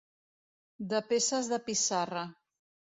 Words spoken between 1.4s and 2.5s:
de pissarra.